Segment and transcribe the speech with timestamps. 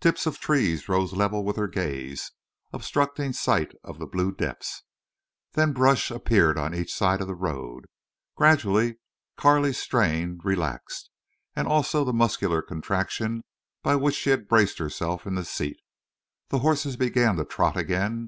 [0.00, 2.32] Tips of trees rose level with her gaze,
[2.72, 4.84] obstructing sight of the blue depths.
[5.52, 7.84] Then brush appeared on each side of the road.
[8.36, 8.96] Gradually
[9.36, 11.10] Carley's strain relaxed,
[11.54, 13.44] and also the muscular contraction
[13.82, 15.76] by which she had braced herself in the seat.
[16.48, 18.24] The horses began to trot again.